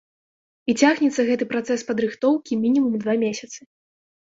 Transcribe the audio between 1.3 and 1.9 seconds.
працэс